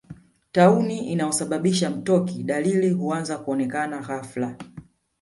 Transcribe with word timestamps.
Tauni 0.51 1.11
inayosababisha 1.11 1.89
mtoki 1.89 2.43
Dalili 2.43 2.89
huanza 2.89 3.37
kuonekana 3.37 3.97
ghafla 3.99 4.55